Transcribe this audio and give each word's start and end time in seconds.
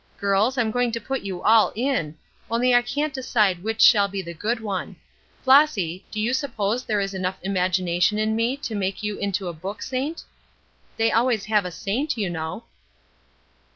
Girls, 0.17 0.57
I'm 0.57 0.71
going 0.71 0.91
to 0.93 0.99
put 0.99 1.21
you 1.21 1.43
all 1.43 1.71
in, 1.75 2.17
only 2.49 2.73
I 2.73 2.81
can't 2.81 3.13
decide 3.13 3.61
which 3.61 3.81
shall 3.83 4.07
be 4.07 4.23
the 4.23 4.33
good 4.33 4.59
one. 4.59 4.95
Flossy, 5.43 6.03
do 6.09 6.19
you 6.19 6.33
suppose 6.33 6.83
there 6.83 6.99
is 6.99 7.13
enough 7.13 7.37
imagination 7.43 8.17
in 8.17 8.35
me 8.35 8.57
to 8.57 8.73
make 8.73 9.03
you 9.03 9.17
into 9.19 9.47
a 9.47 9.53
book 9.53 9.83
saint? 9.83 10.23
They 10.97 11.11
always 11.11 11.45
have 11.45 11.65
a 11.65 11.71
saint, 11.71 12.17
you 12.17 12.31
know." 12.31 12.63